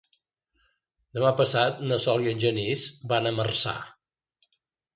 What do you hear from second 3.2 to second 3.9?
a Marçà.